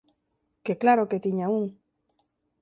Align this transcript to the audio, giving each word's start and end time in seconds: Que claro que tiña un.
Que 0.65 0.73
claro 0.81 1.07
que 1.09 1.23
tiña 1.25 1.47
un. 1.57 1.65